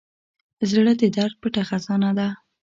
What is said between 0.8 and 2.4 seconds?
د درد پټه خزانه ده.